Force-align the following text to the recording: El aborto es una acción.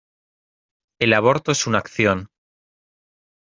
El 0.99 1.13
aborto 1.13 1.51
es 1.51 1.67
una 1.67 1.77
acción. 1.77 2.27